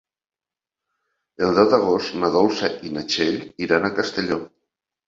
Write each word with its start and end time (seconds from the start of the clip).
El 1.49 1.53
deu 1.59 1.69
d'agost 1.75 2.17
na 2.25 2.33
Dolça 2.39 2.73
i 2.91 2.95
na 2.97 3.07
Txell 3.13 3.39
iran 3.69 3.89
a 3.89 3.95
Castelló. 4.03 4.43